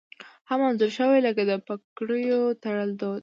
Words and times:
هم 0.49 0.59
انځور 0.67 0.91
شوي 0.97 1.19
لکه 1.27 1.41
د 1.49 1.51
پګړیو 1.65 2.41
تړل 2.63 2.89
دود 2.99 3.19